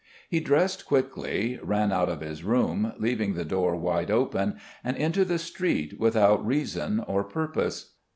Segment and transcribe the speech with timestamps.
[0.31, 5.23] He dressed quickly, ran out of his room, leaving the door wide open, and into
[5.23, 7.93] the street without reason or purpose.